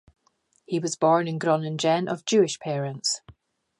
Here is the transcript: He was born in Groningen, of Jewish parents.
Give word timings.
He 0.65 0.79
was 0.79 0.95
born 0.95 1.27
in 1.27 1.37
Groningen, 1.37 2.07
of 2.07 2.25
Jewish 2.25 2.57
parents. 2.59 3.21